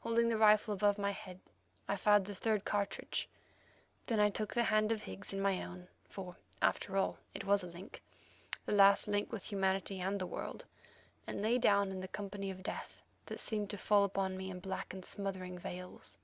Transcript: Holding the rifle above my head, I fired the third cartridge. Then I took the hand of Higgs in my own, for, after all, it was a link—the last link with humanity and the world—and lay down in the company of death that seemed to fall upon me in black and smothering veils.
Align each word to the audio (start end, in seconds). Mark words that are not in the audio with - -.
Holding 0.00 0.28
the 0.28 0.36
rifle 0.38 0.74
above 0.74 0.98
my 0.98 1.12
head, 1.12 1.38
I 1.86 1.94
fired 1.94 2.24
the 2.24 2.34
third 2.34 2.64
cartridge. 2.64 3.28
Then 4.08 4.18
I 4.18 4.28
took 4.28 4.52
the 4.54 4.64
hand 4.64 4.90
of 4.90 5.02
Higgs 5.02 5.32
in 5.32 5.40
my 5.40 5.62
own, 5.62 5.86
for, 6.08 6.34
after 6.60 6.96
all, 6.96 7.18
it 7.32 7.44
was 7.44 7.62
a 7.62 7.68
link—the 7.68 8.72
last 8.72 9.06
link 9.06 9.30
with 9.30 9.52
humanity 9.52 10.00
and 10.00 10.18
the 10.20 10.26
world—and 10.26 11.40
lay 11.42 11.58
down 11.58 11.92
in 11.92 12.00
the 12.00 12.08
company 12.08 12.50
of 12.50 12.64
death 12.64 13.02
that 13.26 13.38
seemed 13.38 13.70
to 13.70 13.78
fall 13.78 14.02
upon 14.02 14.36
me 14.36 14.50
in 14.50 14.58
black 14.58 14.92
and 14.92 15.04
smothering 15.04 15.56
veils. 15.60 16.18